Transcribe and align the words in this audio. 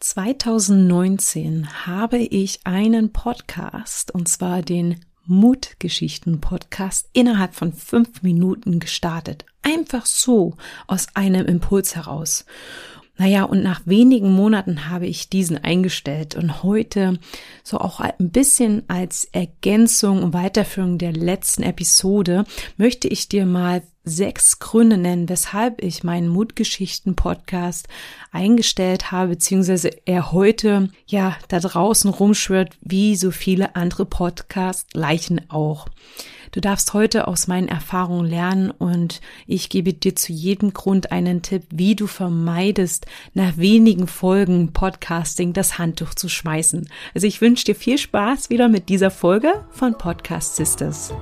2019 0.00 1.86
habe 1.86 2.16
ich 2.16 2.60
einen 2.64 3.12
Podcast, 3.12 4.14
und 4.14 4.28
zwar 4.28 4.62
den 4.62 5.04
Mutgeschichten-Podcast, 5.26 7.10
innerhalb 7.12 7.54
von 7.54 7.74
fünf 7.74 8.22
Minuten 8.22 8.80
gestartet. 8.80 9.44
Einfach 9.60 10.06
so, 10.06 10.56
aus 10.86 11.08
einem 11.14 11.44
Impuls 11.44 11.96
heraus. 11.96 12.46
Naja, 13.18 13.44
und 13.44 13.62
nach 13.62 13.82
wenigen 13.84 14.32
Monaten 14.32 14.88
habe 14.88 15.06
ich 15.06 15.28
diesen 15.28 15.58
eingestellt 15.58 16.34
und 16.34 16.62
heute 16.62 17.18
so 17.62 17.76
auch 17.76 18.00
ein 18.00 18.30
bisschen 18.30 18.84
als 18.88 19.26
Ergänzung 19.32 20.22
und 20.22 20.32
Weiterführung 20.32 20.96
der 20.96 21.12
letzten 21.12 21.62
Episode 21.62 22.46
möchte 22.78 23.06
ich 23.08 23.28
dir 23.28 23.44
mal 23.44 23.82
sechs 24.04 24.58
Gründe 24.58 24.96
nennen, 24.96 25.28
weshalb 25.28 25.82
ich 25.82 26.04
meinen 26.04 26.28
Mutgeschichten-Podcast 26.28 27.88
eingestellt 28.32 29.12
habe, 29.12 29.30
beziehungsweise 29.30 29.90
er 30.06 30.32
heute 30.32 30.88
ja 31.06 31.36
da 31.48 31.60
draußen 31.60 32.10
rumschwört, 32.10 32.76
wie 32.80 33.16
so 33.16 33.30
viele 33.30 33.76
andere 33.76 34.06
Podcast-Leichen 34.06 35.50
auch. 35.50 35.88
Du 36.52 36.60
darfst 36.60 36.94
heute 36.94 37.28
aus 37.28 37.46
meinen 37.46 37.68
Erfahrungen 37.68 38.28
lernen 38.28 38.70
und 38.72 39.20
ich 39.46 39.68
gebe 39.68 39.92
dir 39.92 40.16
zu 40.16 40.32
jedem 40.32 40.72
Grund 40.72 41.12
einen 41.12 41.42
Tipp, 41.42 41.64
wie 41.70 41.94
du 41.94 42.06
vermeidest, 42.08 43.06
nach 43.34 43.56
wenigen 43.56 44.08
Folgen 44.08 44.72
Podcasting 44.72 45.52
das 45.52 45.78
Handtuch 45.78 46.14
zu 46.14 46.28
schmeißen. 46.28 46.88
Also 47.14 47.26
ich 47.26 47.40
wünsche 47.40 47.66
dir 47.66 47.76
viel 47.76 47.98
Spaß 47.98 48.50
wieder 48.50 48.68
mit 48.68 48.88
dieser 48.88 49.10
Folge 49.10 49.64
von 49.70 49.96
Podcast 49.96 50.56
Sisters. 50.56 51.12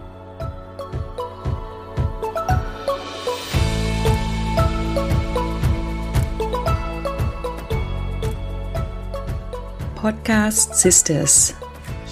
Podcast 10.01 10.77
Sisters. 10.77 11.55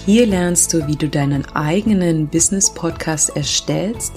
Hier 0.05 0.25
lernst 0.25 0.73
du, 0.73 0.85
wie 0.87 0.97
du 0.97 1.07
deinen 1.07 1.45
eigenen 1.55 2.27
Business 2.27 2.73
Podcast 2.73 3.33
erstellst 3.37 4.11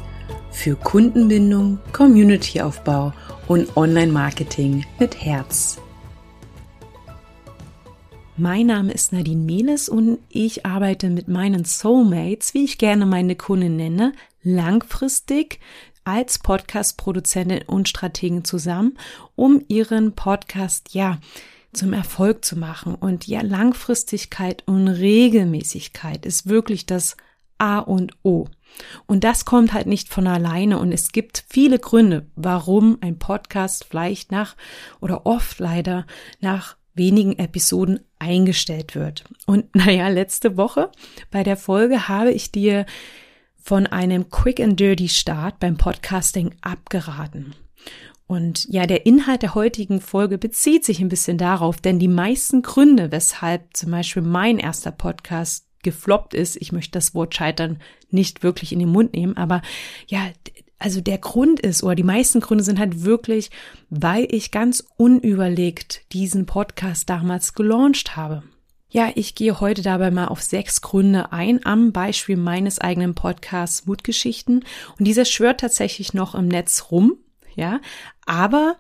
für 0.51 0.75
Kundenbindung, 0.75 1.79
Communityaufbau 1.93 3.13
und 3.47 3.77
Online-Marketing 3.77 4.85
mit 4.99 5.23
Herz. 5.25 5.81
Mein 8.37 8.67
Name 8.67 8.91
ist 8.93 9.13
Nadine 9.13 9.45
Menes 9.45 9.89
und 9.89 10.19
ich 10.29 10.67
arbeite 10.67 11.09
mit 11.09 11.29
meinen 11.29 11.65
Soulmates, 11.65 12.55
wie 12.55 12.65
ich 12.65 12.77
gerne 12.77 13.07
meine 13.07 13.37
Kunden 13.37 13.77
nenne, 13.77 14.15
langfristig 14.43 15.61
als 16.03 16.41
Podcast-Produzentin 16.41 17.63
und 17.69 17.89
Strategen 17.89 18.43
zusammen, 18.43 18.99
um 19.37 19.63
ihren 19.69 20.17
Podcast, 20.17 20.93
ja, 20.93 21.21
zum 21.73 21.93
Erfolg 21.93 22.45
zu 22.45 22.57
machen. 22.57 22.95
Und 22.95 23.27
ja, 23.27 23.43
Langfristigkeit 23.43 24.63
und 24.67 24.89
Regelmäßigkeit 24.89 26.27
ist 26.27 26.49
wirklich 26.49 26.87
das 26.87 27.17
A 27.59 27.79
und 27.79 28.13
O. 28.23 28.47
Und 29.07 29.25
das 29.25 29.45
kommt 29.45 29.73
halt 29.73 29.87
nicht 29.87 30.09
von 30.09 30.27
alleine 30.27 30.79
und 30.79 30.93
es 30.93 31.13
gibt 31.13 31.45
viele 31.49 31.79
Gründe, 31.79 32.27
warum 32.37 32.99
ein 33.01 33.19
Podcast 33.19 33.87
vielleicht 33.89 34.31
nach 34.33 34.57
oder 35.01 35.27
oft 35.27 35.59
leider 35.59 36.07
nach 36.41 36.77
wenigen 36.95 37.39
Episoden 37.39 38.01
eingestellt 38.19 38.95
wird. 38.95 39.25
Und 39.47 39.75
naja, 39.75 40.09
letzte 40.09 40.57
Woche 40.57 40.91
bei 41.31 41.43
der 41.43 41.57
Folge 41.57 42.09
habe 42.09 42.33
ich 42.33 42.53
dir 42.53 42.87
von 43.63 43.87
einem 43.87 44.31
Quick 44.31 44.61
and 44.61 44.81
Dirty 44.81 45.09
Start 45.09 45.61
beim 45.61 45.77
Podcasting 45.77 46.55
abgeraten. 46.63 47.55
Und 48.31 48.69
ja, 48.69 48.87
der 48.87 49.07
Inhalt 49.07 49.43
der 49.43 49.57
heutigen 49.57 50.01
Folge 50.01 50.39
bezieht 50.39 50.85
sich 50.85 51.01
ein 51.01 51.09
bisschen 51.09 51.37
darauf, 51.37 51.79
denn 51.79 51.99
die 51.99 52.07
meisten 52.07 52.63
Gründe, 52.63 53.11
weshalb 53.11 53.77
zum 53.77 53.91
Beispiel 53.91 54.23
mein 54.23 54.61
erster 54.61 54.93
Podcast 54.93 55.67
gefloppt 55.83 56.35
ist, 56.35 56.55
ich 56.55 56.71
möchte 56.71 56.93
das 56.93 57.13
Wort 57.13 57.35
scheitern 57.35 57.81
nicht 58.09 58.45
wirklich 58.45 58.71
in 58.73 58.79
den 58.79 58.91
Mund 58.91 59.15
nehmen, 59.15 59.37
aber 59.37 59.63
ja, 60.07 60.29
also 60.79 61.01
der 61.01 61.19
Grund 61.19 61.59
ist, 61.59 61.83
oder 61.83 61.97
die 61.97 62.05
meisten 62.05 62.39
Gründe 62.39 62.63
sind 62.63 62.79
halt 62.79 63.03
wirklich, 63.03 63.51
weil 63.89 64.29
ich 64.31 64.53
ganz 64.53 64.87
unüberlegt 64.97 66.03
diesen 66.13 66.47
Podcast 66.47 67.11
damals 67.11 67.55
gelauncht 67.55 68.15
habe. 68.15 68.45
Ja, 68.91 69.11
ich 69.17 69.35
gehe 69.35 69.59
heute 69.59 69.83
dabei 69.83 70.13
mal 70.13 70.29
auf 70.29 70.41
sechs 70.41 70.83
Gründe 70.83 71.33
ein, 71.33 71.67
am 71.67 71.91
Beispiel 71.91 72.37
meines 72.37 72.79
eigenen 72.79 73.17
Podcasts 73.17 73.87
Mutgeschichten. 73.87 74.65
Und 75.01 75.05
dieser 75.05 75.25
schwört 75.25 75.59
tatsächlich 75.59 76.15
noch 76.15 76.37
im 76.37 76.47
Netz 76.47 76.93
rum 76.93 77.17
ja. 77.55 77.81
Aber 78.27 78.77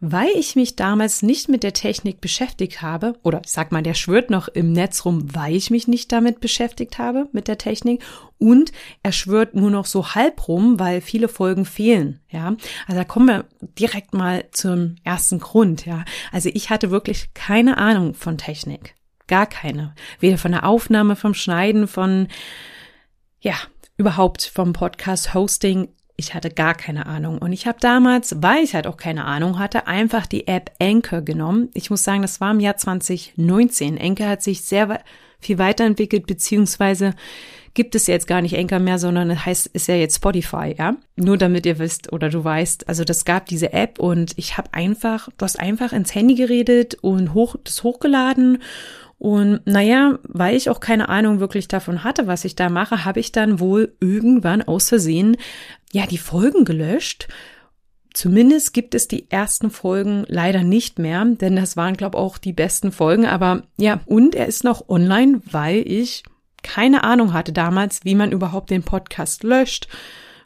weil 0.00 0.30
ich 0.36 0.56
mich 0.56 0.76
damals 0.76 1.22
nicht 1.22 1.48
mit 1.48 1.62
der 1.62 1.72
Technik 1.72 2.20
beschäftigt 2.20 2.82
habe, 2.82 3.18
oder 3.22 3.42
ich 3.44 3.50
sag 3.50 3.72
mal, 3.72 3.82
der 3.82 3.94
schwört 3.94 4.30
noch 4.30 4.48
im 4.48 4.72
Netz 4.72 5.04
rum, 5.04 5.34
weil 5.34 5.54
ich 5.54 5.70
mich 5.70 5.88
nicht 5.88 6.10
damit 6.12 6.40
beschäftigt 6.40 6.98
habe, 6.98 7.28
mit 7.32 7.48
der 7.48 7.58
Technik, 7.58 8.02
und 8.38 8.72
er 9.02 9.12
schwört 9.12 9.54
nur 9.54 9.70
noch 9.70 9.86
so 9.86 10.14
halb 10.14 10.48
rum, 10.48 10.78
weil 10.78 11.00
viele 11.00 11.28
Folgen 11.28 11.64
fehlen, 11.64 12.20
ja. 12.30 12.56
Also 12.86 13.00
da 13.00 13.04
kommen 13.04 13.26
wir 13.26 13.44
direkt 13.78 14.14
mal 14.14 14.44
zum 14.52 14.96
ersten 15.04 15.38
Grund, 15.38 15.86
ja. 15.86 16.04
Also 16.32 16.50
ich 16.52 16.70
hatte 16.70 16.90
wirklich 16.90 17.34
keine 17.34 17.78
Ahnung 17.78 18.14
von 18.14 18.38
Technik. 18.38 18.94
Gar 19.26 19.46
keine. 19.46 19.94
Weder 20.20 20.36
von 20.36 20.52
der 20.52 20.66
Aufnahme, 20.66 21.16
vom 21.16 21.34
Schneiden, 21.34 21.88
von, 21.88 22.28
ja, 23.40 23.54
überhaupt 23.96 24.42
vom 24.42 24.72
Podcast 24.72 25.34
Hosting 25.34 25.88
ich 26.16 26.34
hatte 26.34 26.50
gar 26.50 26.74
keine 26.74 27.06
Ahnung. 27.06 27.38
Und 27.38 27.52
ich 27.52 27.66
habe 27.66 27.78
damals, 27.80 28.36
weil 28.40 28.62
ich 28.62 28.74
halt 28.74 28.86
auch 28.86 28.96
keine 28.96 29.24
Ahnung 29.24 29.58
hatte, 29.58 29.86
einfach 29.86 30.26
die 30.26 30.46
App 30.46 30.70
Anchor 30.80 31.22
genommen. 31.22 31.70
Ich 31.74 31.90
muss 31.90 32.04
sagen, 32.04 32.22
das 32.22 32.40
war 32.40 32.52
im 32.52 32.60
Jahr 32.60 32.76
2019. 32.76 34.00
Anchor 34.00 34.28
hat 34.28 34.42
sich 34.42 34.62
sehr 34.62 35.00
viel 35.40 35.58
weiterentwickelt, 35.58 36.26
beziehungsweise 36.26 37.14
gibt 37.74 37.96
es 37.96 38.06
jetzt 38.06 38.28
gar 38.28 38.40
nicht 38.40 38.56
Anchor 38.56 38.78
mehr, 38.78 39.00
sondern 39.00 39.30
es 39.30 39.44
heißt, 39.44 39.66
ist 39.68 39.88
ja 39.88 39.96
jetzt 39.96 40.16
Spotify, 40.16 40.74
ja. 40.78 40.96
Nur 41.16 41.36
damit 41.36 41.66
ihr 41.66 41.80
wisst 41.80 42.12
oder 42.12 42.30
du 42.30 42.44
weißt, 42.44 42.88
also 42.88 43.02
das 43.02 43.24
gab 43.24 43.46
diese 43.46 43.72
App 43.72 43.98
und 43.98 44.32
ich 44.36 44.56
habe 44.56 44.72
einfach, 44.72 45.28
du 45.36 45.44
hast 45.44 45.58
einfach 45.58 45.92
ins 45.92 46.14
Handy 46.14 46.36
geredet 46.36 46.94
und 47.02 47.34
hoch, 47.34 47.56
das 47.64 47.82
hochgeladen 47.82 48.58
und 49.18 49.66
naja, 49.66 50.18
weil 50.22 50.56
ich 50.56 50.68
auch 50.68 50.80
keine 50.80 51.08
Ahnung 51.08 51.40
wirklich 51.40 51.66
davon 51.66 52.04
hatte, 52.04 52.26
was 52.26 52.44
ich 52.44 52.56
da 52.56 52.68
mache, 52.68 53.04
habe 53.04 53.20
ich 53.20 53.32
dann 53.32 53.58
wohl 53.58 53.94
irgendwann 53.98 54.62
aus 54.62 54.88
Versehen 54.88 55.36
ja 55.94 56.06
die 56.06 56.18
Folgen 56.18 56.64
gelöscht. 56.64 57.28
Zumindest 58.12 58.74
gibt 58.74 58.94
es 58.94 59.08
die 59.08 59.30
ersten 59.30 59.70
Folgen 59.70 60.24
leider 60.28 60.62
nicht 60.62 60.98
mehr, 60.98 61.24
denn 61.24 61.56
das 61.56 61.76
waren, 61.76 61.96
glaube 61.96 62.18
ich, 62.18 62.22
auch 62.22 62.38
die 62.38 62.52
besten 62.52 62.92
Folgen. 62.92 63.26
Aber 63.26 63.62
ja, 63.76 64.00
und 64.06 64.34
er 64.34 64.46
ist 64.46 64.62
noch 64.62 64.88
online, 64.88 65.40
weil 65.50 65.78
ich 65.86 66.22
keine 66.62 67.04
Ahnung 67.04 67.32
hatte 67.32 67.52
damals, 67.52 68.04
wie 68.04 68.14
man 68.14 68.32
überhaupt 68.32 68.70
den 68.70 68.82
Podcast 68.82 69.42
löscht 69.42 69.88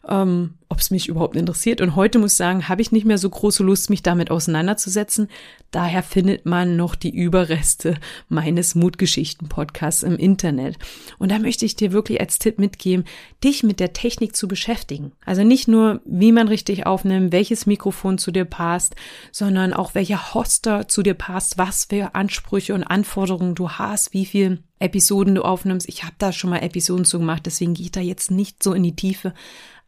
ähm, 0.09 0.58
ob 0.79 0.83
es 0.83 0.93
mich 0.93 1.09
überhaupt 1.09 1.35
interessiert. 1.35 1.81
Und 1.81 1.97
heute 1.97 2.21
muss 2.21 2.35
ich 2.35 2.37
sagen, 2.37 2.69
habe 2.69 2.83
ich 2.83 2.93
nicht 2.93 3.05
mehr 3.05 3.19
so 3.19 3.29
große 3.29 3.65
Lust, 3.65 3.91
mich 3.91 4.05
damit 4.05 4.31
auseinanderzusetzen. 4.31 5.29
Daher 5.73 6.05
findet 6.05 6.47
man 6.47 6.77
noch 6.77 6.95
die 6.95 7.11
Überreste 7.11 7.97
meines 8.29 8.77
Mutgeschichten-Podcasts 8.77 10.05
im 10.05 10.17
Internet. 10.17 10.77
Und 11.19 11.33
da 11.33 11.41
möchte 11.41 11.65
ich 11.65 11.75
dir 11.75 11.91
wirklich 11.91 12.21
als 12.21 12.39
Tipp 12.39 12.61
mitgeben, 12.61 13.07
dich 13.43 13.65
mit 13.65 13.81
der 13.81 13.93
Technik 13.93 14.37
zu 14.37 14.47
beschäftigen. 14.47 15.11
Also 15.27 15.43
nicht 15.43 15.67
nur, 15.67 16.01
wie 16.05 16.31
man 16.31 16.47
richtig 16.47 16.87
aufnimmt, 16.87 17.33
welches 17.33 17.67
Mikrofon 17.67 18.17
zu 18.17 18.31
dir 18.31 18.45
passt, 18.45 18.95
sondern 19.33 19.73
auch 19.73 19.97
welcher 19.97 20.33
Hoster 20.33 20.87
zu 20.87 21.03
dir 21.03 21.15
passt, 21.15 21.59
was 21.59 21.87
für 21.87 22.15
Ansprüche 22.15 22.75
und 22.75 22.85
Anforderungen 22.85 23.57
du 23.57 23.69
hast, 23.69 24.15
wie 24.15 24.27
viel 24.27 24.63
Episoden 24.79 25.35
du 25.35 25.43
aufnimmst. 25.43 25.89
Ich 25.89 26.05
habe 26.05 26.15
da 26.19 26.33
schon 26.33 26.51
mal 26.51 26.63
Episoden 26.63 27.05
zu 27.05 27.19
gemacht, 27.19 27.47
deswegen 27.47 27.75
gehe 27.75 27.87
ich 27.87 27.93
da 27.93 28.01
jetzt 28.01 28.31
nicht 28.31 28.63
so 28.63 28.75
in 28.75 28.85
die 28.85 28.95
Tiefe 28.95 29.35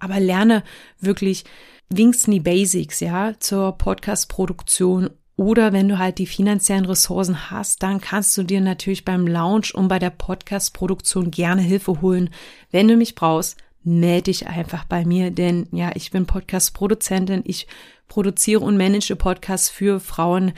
aber 0.01 0.19
lerne 0.19 0.65
wirklich 1.01 1.45
wenigstens 1.89 2.33
die 2.33 2.41
Basics, 2.41 3.01
ja, 3.01 3.35
zur 3.39 3.77
Podcast-Produktion 3.79 5.11
oder 5.41 5.73
wenn 5.73 5.89
du 5.89 5.99
halt 5.99 6.19
die 6.19 6.27
finanziellen 6.27 6.85
Ressourcen 6.85 7.51
hast, 7.51 7.83
dann 7.83 8.01
kannst 8.01 8.37
du 8.37 8.43
dir 8.43 8.61
natürlich 8.61 9.07
beim 9.07 9.27
Launch 9.27 9.75
und 9.75 9.89
bei 9.89 9.99
der 9.99 10.11
Podcast-Produktion 10.11 11.31
gerne 11.31 11.63
Hilfe 11.63 12.03
holen. 12.03 12.29
Wenn 12.71 12.89
du 12.89 12.97
mich 12.97 13.15
brauchst, 13.15 13.57
melde 13.83 14.25
dich 14.25 14.49
einfach 14.49 14.85
bei 14.85 15.07
mir, 15.07 15.31
denn 15.31 15.67
ja, 15.73 15.93
ich 15.95 16.11
bin 16.11 16.27
Podcast-Produzentin. 16.27 17.43
Ich 17.47 17.67
produziere 18.07 18.61
und 18.61 18.77
manage 18.77 19.17
Podcasts 19.17 19.71
für 19.71 19.99
Frauen, 19.99 20.53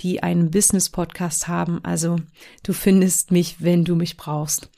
die 0.00 0.22
einen 0.22 0.52
Business-Podcast 0.52 1.48
haben. 1.48 1.84
Also 1.84 2.20
du 2.62 2.72
findest 2.72 3.32
mich, 3.32 3.56
wenn 3.60 3.84
du 3.84 3.96
mich 3.96 4.16
brauchst. 4.16 4.70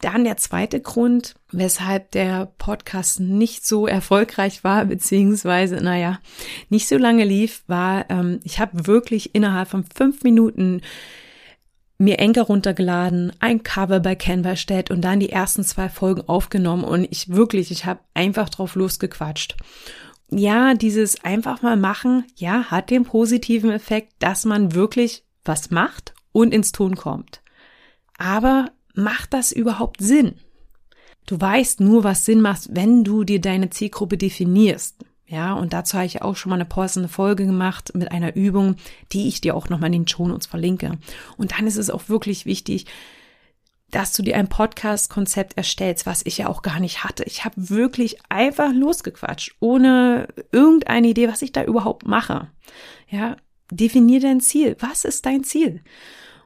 Dann 0.00 0.24
der 0.24 0.36
zweite 0.36 0.80
Grund, 0.80 1.34
weshalb 1.50 2.10
der 2.10 2.52
Podcast 2.58 3.20
nicht 3.20 3.66
so 3.66 3.86
erfolgreich 3.86 4.62
war, 4.62 4.84
beziehungsweise, 4.84 5.76
naja, 5.76 6.18
nicht 6.68 6.86
so 6.88 6.98
lange 6.98 7.24
lief, 7.24 7.62
war, 7.66 8.10
ähm, 8.10 8.40
ich 8.44 8.60
habe 8.60 8.86
wirklich 8.86 9.34
innerhalb 9.34 9.68
von 9.68 9.84
fünf 9.84 10.22
Minuten 10.22 10.82
mir 11.98 12.18
Enker 12.18 12.42
runtergeladen, 12.42 13.32
ein 13.40 13.62
Cover 13.62 14.00
bei 14.00 14.14
Canva 14.14 14.50
erstellt 14.50 14.90
und 14.90 15.00
dann 15.00 15.20
die 15.20 15.30
ersten 15.30 15.64
zwei 15.64 15.88
Folgen 15.88 16.22
aufgenommen 16.28 16.84
und 16.84 17.08
ich 17.10 17.30
wirklich, 17.30 17.70
ich 17.70 17.86
habe 17.86 18.00
einfach 18.12 18.48
drauf 18.50 18.74
losgequatscht. 18.74 19.56
Ja, 20.30 20.74
dieses 20.74 21.24
einfach 21.24 21.62
mal 21.62 21.76
machen, 21.76 22.24
ja, 22.34 22.64
hat 22.64 22.90
den 22.90 23.04
positiven 23.04 23.70
Effekt, 23.70 24.12
dass 24.18 24.44
man 24.44 24.74
wirklich 24.74 25.24
was 25.44 25.70
macht 25.70 26.14
und 26.32 26.52
ins 26.52 26.72
Tun 26.72 26.96
kommt. 26.96 27.40
Aber 28.18 28.70
macht 28.96 29.32
das 29.32 29.52
überhaupt 29.52 30.00
Sinn? 30.00 30.34
Du 31.26 31.40
weißt 31.40 31.80
nur, 31.80 32.04
was 32.04 32.24
Sinn 32.24 32.40
macht, 32.40 32.68
wenn 32.70 33.02
du 33.04 33.24
dir 33.24 33.40
deine 33.40 33.70
Zielgruppe 33.70 34.16
definierst. 34.16 35.04
Ja, 35.28 35.54
und 35.54 35.72
dazu 35.72 35.96
habe 35.96 36.06
ich 36.06 36.22
auch 36.22 36.36
schon 36.36 36.50
mal 36.50 36.56
eine 36.56 36.64
passende 36.64 37.08
Folge 37.08 37.46
gemacht 37.46 37.92
mit 37.94 38.12
einer 38.12 38.36
Übung, 38.36 38.76
die 39.10 39.26
ich 39.26 39.40
dir 39.40 39.56
auch 39.56 39.68
nochmal 39.68 39.88
in 39.88 40.02
den 40.02 40.08
Show 40.08 40.28
Notes 40.28 40.46
verlinke. 40.46 40.98
Und 41.36 41.52
dann 41.52 41.66
ist 41.66 41.78
es 41.78 41.90
auch 41.90 42.08
wirklich 42.08 42.46
wichtig, 42.46 42.86
dass 43.90 44.12
du 44.12 44.22
dir 44.22 44.36
ein 44.36 44.48
Podcast-Konzept 44.48 45.56
erstellst, 45.56 46.06
was 46.06 46.22
ich 46.24 46.38
ja 46.38 46.48
auch 46.48 46.62
gar 46.62 46.78
nicht 46.78 47.02
hatte. 47.02 47.24
Ich 47.24 47.44
habe 47.44 47.70
wirklich 47.70 48.18
einfach 48.28 48.72
losgequatscht, 48.72 49.56
ohne 49.58 50.28
irgendeine 50.52 51.08
Idee, 51.08 51.28
was 51.28 51.42
ich 51.42 51.52
da 51.52 51.64
überhaupt 51.64 52.06
mache. 52.06 52.48
Ja, 53.08 53.36
definier 53.70 54.20
dein 54.20 54.40
Ziel. 54.40 54.76
Was 54.78 55.04
ist 55.04 55.26
dein 55.26 55.42
Ziel? 55.42 55.82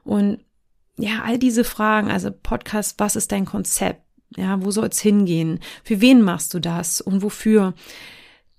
Und 0.03 0.39
ja, 1.01 1.23
all 1.23 1.37
diese 1.37 1.63
Fragen, 1.63 2.09
also 2.09 2.31
Podcast, 2.31 2.95
was 2.99 3.15
ist 3.15 3.31
dein 3.31 3.45
Konzept? 3.45 4.01
Ja, 4.37 4.63
wo 4.63 4.71
soll 4.71 4.87
es 4.87 5.01
hingehen? 5.01 5.59
Für 5.83 5.99
wen 5.99 6.21
machst 6.21 6.53
du 6.53 6.59
das 6.59 7.01
und 7.01 7.21
wofür? 7.21 7.73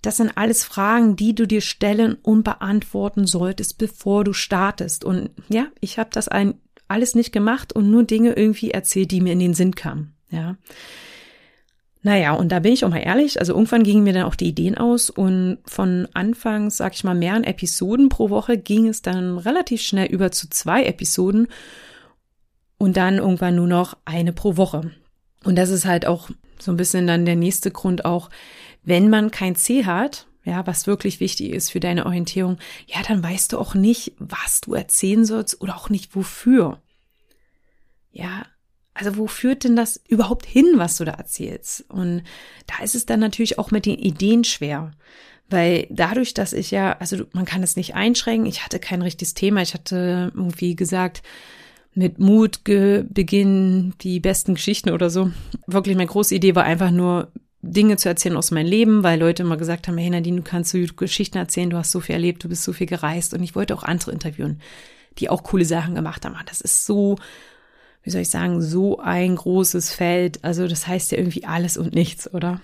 Das 0.01 0.17
sind 0.17 0.31
alles 0.35 0.63
Fragen, 0.63 1.15
die 1.15 1.33
du 1.33 1.47
dir 1.47 1.61
stellen 1.61 2.17
und 2.21 2.43
beantworten 2.43 3.25
solltest, 3.25 3.77
bevor 3.77 4.23
du 4.23 4.33
startest. 4.33 5.05
Und 5.05 5.29
ja, 5.47 5.67
ich 5.79 5.97
habe 5.97 6.09
das 6.11 6.27
ein, 6.27 6.55
alles 6.87 7.15
nicht 7.15 7.31
gemacht 7.31 7.73
und 7.73 7.89
nur 7.89 8.03
Dinge 8.03 8.33
irgendwie 8.33 8.71
erzählt, 8.71 9.11
die 9.11 9.21
mir 9.21 9.33
in 9.33 9.39
den 9.39 9.53
Sinn 9.53 9.73
kamen. 9.73 10.13
Ja. 10.29 10.57
Naja, 12.01 12.33
und 12.33 12.51
da 12.51 12.59
bin 12.59 12.73
ich 12.73 12.83
auch 12.83 12.89
mal 12.89 12.97
ehrlich, 12.97 13.39
also 13.39 13.53
irgendwann 13.53 13.83
gingen 13.83 14.03
mir 14.03 14.11
dann 14.11 14.25
auch 14.25 14.35
die 14.35 14.49
Ideen 14.49 14.77
aus 14.77 15.09
und 15.09 15.59
von 15.65 16.09
Anfangs, 16.13 16.75
sag 16.75 16.93
ich 16.93 17.05
mal, 17.05 17.15
mehreren 17.15 17.45
Episoden 17.45 18.09
pro 18.09 18.29
Woche 18.29 18.57
ging 18.57 18.89
es 18.89 19.01
dann 19.01 19.37
relativ 19.37 19.81
schnell 19.81 20.07
über 20.07 20.29
zu 20.29 20.49
zwei 20.49 20.83
Episoden 20.83 21.47
und 22.83 22.97
dann 22.97 23.19
irgendwann 23.19 23.55
nur 23.55 23.67
noch 23.67 23.95
eine 24.03 24.33
pro 24.33 24.57
Woche. 24.57 24.91
Und 25.45 25.55
das 25.55 25.69
ist 25.69 25.85
halt 25.85 26.05
auch 26.05 26.29
so 26.59 26.69
ein 26.69 26.75
bisschen 26.75 27.07
dann 27.07 27.25
der 27.25 27.37
nächste 27.37 27.71
Grund 27.71 28.03
auch, 28.03 28.29
wenn 28.83 29.09
man 29.09 29.31
kein 29.31 29.55
Ziel 29.55 29.85
hat, 29.85 30.27
ja, 30.43 30.67
was 30.67 30.85
wirklich 30.85 31.21
wichtig 31.21 31.51
ist 31.51 31.71
für 31.71 31.79
deine 31.79 32.05
Orientierung, 32.05 32.57
ja, 32.87 33.01
dann 33.07 33.23
weißt 33.23 33.53
du 33.53 33.57
auch 33.57 33.73
nicht, 33.73 34.11
was 34.19 34.59
du 34.59 34.73
erzählen 34.73 35.23
sollst 35.23 35.61
oder 35.61 35.77
auch 35.77 35.89
nicht 35.89 36.13
wofür. 36.13 36.81
Ja, 38.11 38.45
also 38.93 39.15
wo 39.15 39.27
führt 39.27 39.63
denn 39.63 39.77
das 39.77 40.01
überhaupt 40.09 40.45
hin, 40.45 40.73
was 40.75 40.97
du 40.97 41.05
da 41.05 41.13
erzählst? 41.13 41.85
Und 41.87 42.23
da 42.67 42.83
ist 42.83 42.95
es 42.95 43.05
dann 43.05 43.21
natürlich 43.21 43.59
auch 43.59 43.71
mit 43.71 43.85
den 43.85 43.97
Ideen 43.97 44.43
schwer. 44.43 44.91
Weil 45.49 45.87
dadurch, 45.89 46.33
dass 46.33 46.51
ich 46.51 46.69
ja, 46.71 46.97
also 46.99 47.23
man 47.31 47.45
kann 47.45 47.63
es 47.63 47.77
nicht 47.77 47.95
einschränken, 47.95 48.45
ich 48.45 48.65
hatte 48.65 48.79
kein 48.79 49.01
richtiges 49.01 49.35
Thema, 49.35 49.61
ich 49.61 49.73
hatte 49.73 50.33
irgendwie 50.35 50.75
gesagt, 50.75 51.23
mit 51.95 52.19
Mut 52.19 52.63
beginnen 52.63 53.93
die 54.01 54.19
besten 54.19 54.55
Geschichten 54.55 54.89
oder 54.89 55.09
so. 55.09 55.31
Wirklich, 55.67 55.95
meine 55.95 56.09
große 56.09 56.35
Idee 56.35 56.55
war 56.55 56.63
einfach 56.63 56.91
nur, 56.91 57.31
Dinge 57.63 57.95
zu 57.95 58.09
erzählen 58.09 58.35
aus 58.35 58.51
meinem 58.51 58.67
Leben, 58.67 59.03
weil 59.03 59.17
Leute 59.17 59.43
immer 59.43 59.55
gesagt 59.55 59.87
haben, 59.87 59.97
hey 59.97 60.09
Nadine, 60.09 60.37
du 60.37 60.43
kannst 60.43 60.71
so 60.71 60.79
Geschichten 60.97 61.37
erzählen, 61.37 61.69
du 61.69 61.77
hast 61.77 61.91
so 61.91 62.01
viel 62.01 62.15
erlebt, 62.15 62.43
du 62.43 62.49
bist 62.49 62.63
so 62.63 62.73
viel 62.73 62.87
gereist 62.87 63.33
und 63.33 63.41
ich 63.41 63.55
wollte 63.55 63.73
auch 63.73 63.83
andere 63.83 64.11
interviewen, 64.11 64.59
die 65.17 65.29
auch 65.29 65.43
coole 65.43 65.63
Sachen 65.63 65.95
gemacht 65.95 66.25
haben. 66.25 66.35
Das 66.45 66.59
ist 66.59 66.85
so, 66.85 67.15
wie 68.03 68.09
soll 68.09 68.21
ich 68.21 68.29
sagen, 68.29 68.61
so 68.61 68.99
ein 68.99 69.37
großes 69.37 69.93
Feld. 69.93 70.43
Also 70.43 70.67
das 70.67 70.87
heißt 70.87 71.13
ja 71.13 71.17
irgendwie 71.17 71.45
alles 71.45 71.77
und 71.77 71.95
nichts, 71.95 72.31
oder? 72.33 72.59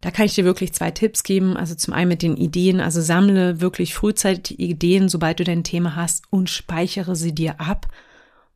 Da 0.00 0.12
kann 0.12 0.26
ich 0.26 0.36
dir 0.36 0.44
wirklich 0.44 0.72
zwei 0.72 0.92
Tipps 0.92 1.24
geben. 1.24 1.56
Also 1.56 1.74
zum 1.74 1.92
einen 1.92 2.08
mit 2.08 2.22
den 2.22 2.36
Ideen, 2.36 2.80
also 2.80 3.00
sammle 3.00 3.60
wirklich 3.60 3.92
frühzeitig 3.94 4.60
Ideen, 4.60 5.08
sobald 5.08 5.40
du 5.40 5.44
dein 5.44 5.64
Thema 5.64 5.96
hast 5.96 6.24
und 6.30 6.48
speichere 6.48 7.16
sie 7.16 7.34
dir 7.34 7.60
ab 7.60 7.88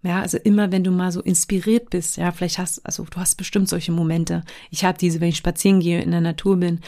ja, 0.02 0.20
also 0.20 0.38
immer, 0.38 0.70
wenn 0.70 0.84
du 0.84 0.90
mal 0.90 1.10
so 1.10 1.20
inspiriert 1.20 1.90
bist, 1.90 2.16
ja, 2.16 2.30
vielleicht 2.30 2.58
hast, 2.58 2.84
also 2.86 3.04
du 3.04 3.18
hast 3.18 3.34
bestimmt 3.36 3.68
solche 3.68 3.92
Momente. 3.92 4.44
Ich 4.70 4.84
habe 4.84 4.96
diese, 4.96 5.20
wenn 5.20 5.28
ich 5.28 5.36
spazieren 5.36 5.80
gehe, 5.80 6.00
in 6.00 6.12
der 6.12 6.20
Natur 6.20 6.56
bin, 6.56 6.80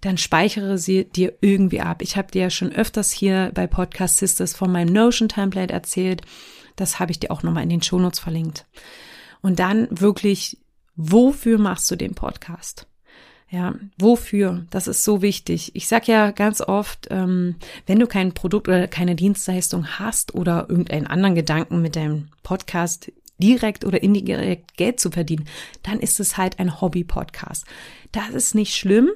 dann 0.00 0.18
speichere 0.18 0.78
sie 0.78 1.04
dir 1.04 1.34
irgendwie 1.40 1.80
ab. 1.80 2.02
Ich 2.02 2.16
habe 2.16 2.30
dir 2.30 2.42
ja 2.42 2.50
schon 2.50 2.72
öfters 2.72 3.10
hier 3.10 3.50
bei 3.54 3.66
Podcast 3.66 4.18
Sisters 4.18 4.54
von 4.54 4.70
meinem 4.70 4.92
Notion 4.92 5.28
Template 5.28 5.72
erzählt. 5.72 6.22
Das 6.76 7.00
habe 7.00 7.10
ich 7.10 7.20
dir 7.20 7.30
auch 7.30 7.42
nochmal 7.42 7.62
in 7.62 7.70
den 7.70 7.82
Shownotes 7.82 8.20
verlinkt. 8.20 8.66
Und 9.40 9.58
dann 9.58 9.88
wirklich, 9.90 10.58
wofür 10.94 11.58
machst 11.58 11.90
du 11.90 11.96
den 11.96 12.14
Podcast? 12.14 12.86
Ja, 13.54 13.72
wofür? 13.98 14.66
Das 14.70 14.88
ist 14.88 15.04
so 15.04 15.22
wichtig. 15.22 15.76
Ich 15.76 15.86
sag 15.86 16.08
ja 16.08 16.32
ganz 16.32 16.60
oft, 16.60 17.06
ähm, 17.10 17.54
wenn 17.86 18.00
du 18.00 18.08
kein 18.08 18.32
Produkt 18.32 18.66
oder 18.66 18.88
keine 18.88 19.14
Dienstleistung 19.14 19.86
hast 19.86 20.34
oder 20.34 20.66
irgendeinen 20.68 21.06
anderen 21.06 21.36
Gedanken 21.36 21.80
mit 21.80 21.94
deinem 21.94 22.30
Podcast 22.42 23.12
direkt 23.38 23.84
oder 23.84 24.02
indirekt 24.02 24.76
Geld 24.76 24.98
zu 24.98 25.12
verdienen, 25.12 25.46
dann 25.84 26.00
ist 26.00 26.18
es 26.18 26.36
halt 26.36 26.58
ein 26.58 26.80
Hobby-Podcast. 26.80 27.64
Das 28.10 28.30
ist 28.30 28.56
nicht 28.56 28.74
schlimm. 28.74 29.10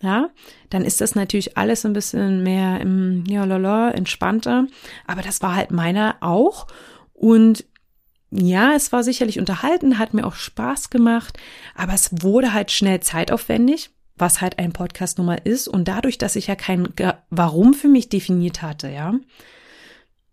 Ja, 0.00 0.30
dann 0.70 0.82
ist 0.82 1.02
das 1.02 1.14
natürlich 1.14 1.58
alles 1.58 1.84
ein 1.84 1.92
bisschen 1.92 2.42
mehr, 2.42 2.80
im, 2.80 3.24
ja, 3.26 3.44
lala, 3.44 3.90
entspannter. 3.90 4.66
Aber 5.06 5.20
das 5.20 5.42
war 5.42 5.54
halt 5.54 5.72
meiner 5.72 6.16
auch. 6.20 6.68
Und 7.12 7.66
ja, 8.30 8.72
es 8.74 8.92
war 8.92 9.02
sicherlich 9.02 9.38
unterhalten, 9.38 9.98
hat 9.98 10.12
mir 10.12 10.26
auch 10.26 10.34
Spaß 10.34 10.90
gemacht, 10.90 11.38
aber 11.74 11.94
es 11.94 12.10
wurde 12.22 12.52
halt 12.52 12.70
schnell 12.70 13.00
zeitaufwendig, 13.00 13.90
was 14.16 14.40
halt 14.40 14.58
ein 14.58 14.72
Podcast 14.72 15.18
nun 15.18 15.26
mal 15.26 15.40
ist. 15.42 15.66
Und 15.68 15.88
dadurch, 15.88 16.18
dass 16.18 16.36
ich 16.36 16.46
ja 16.48 16.54
kein 16.54 16.88
Warum 17.30 17.72
für 17.72 17.88
mich 17.88 18.08
definiert 18.08 18.60
hatte, 18.62 18.88
ja, 18.88 19.14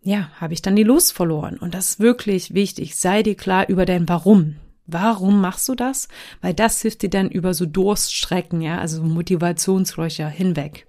ja, 0.01 0.29
habe 0.39 0.53
ich 0.53 0.61
dann 0.61 0.75
die 0.75 0.83
Lust 0.83 1.13
verloren. 1.13 1.57
Und 1.57 1.73
das 1.73 1.91
ist 1.91 1.99
wirklich 1.99 2.53
wichtig. 2.53 2.95
Sei 2.95 3.23
dir 3.23 3.35
klar 3.35 3.67
über 3.69 3.85
dein 3.85 4.07
Warum. 4.07 4.57
Warum 4.85 5.41
machst 5.41 5.67
du 5.67 5.73
das? 5.73 6.07
Weil 6.41 6.53
das 6.53 6.81
hilft 6.81 7.01
dir 7.01 7.09
dann 7.09 7.29
über 7.29 7.55
so 7.55 7.65
Durststrecken, 7.65 8.61
ja, 8.61 8.77
also 8.77 9.01
Motivationslöcher 9.01 10.29
hinweg. 10.29 10.87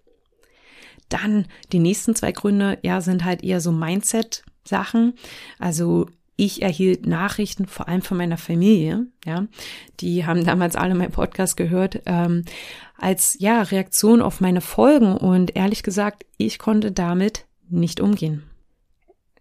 Dann 1.09 1.47
die 1.73 1.79
nächsten 1.79 2.15
zwei 2.15 2.33
Gründe, 2.33 2.79
ja, 2.83 3.01
sind 3.01 3.25
halt 3.25 3.43
eher 3.43 3.63
so 3.63 3.73
Mindset-Sachen. 3.73 5.15
Also 5.59 6.09
ich 6.37 6.63
erhielt 6.63 7.07
Nachrichten, 7.07 7.67
vor 7.67 7.89
allem 7.89 8.03
von 8.03 8.19
meiner 8.19 8.37
Familie, 8.37 9.07
ja, 9.25 9.47
die 10.01 10.27
haben 10.27 10.45
damals 10.45 10.77
alle 10.77 10.95
meinen 10.95 11.13
Podcast 11.13 11.57
gehört, 11.57 12.03
ähm, 12.07 12.45
als 12.99 13.37
ja 13.41 13.63
Reaktion 13.63 14.23
auf 14.23 14.41
meine 14.41 14.61
Folgen 14.61 15.17
und 15.17 15.57
ehrlich 15.57 15.83
gesagt, 15.83 16.25
ich 16.37 16.59
konnte 16.59 16.93
damit 16.93 17.47
nicht 17.69 18.01
umgehen. 18.01 18.45